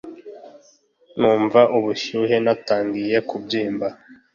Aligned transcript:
numva 1.19 1.61
ubushyuhe, 1.77 2.35
natangiye 2.45 3.17
kubyimba. 3.29 3.87